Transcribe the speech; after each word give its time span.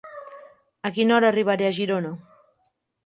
A 0.89 0.91
quina 0.95 1.15
hora 1.17 1.29
arribaré 1.33 1.67
a 1.69 1.73
Girona? 1.81 2.15